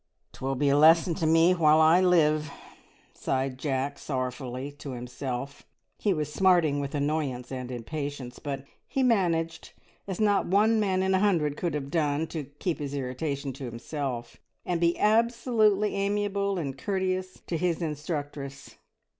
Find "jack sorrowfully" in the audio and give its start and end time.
3.59-4.71